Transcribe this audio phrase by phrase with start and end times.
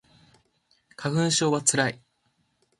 [0.97, 2.01] 花粉症はつらい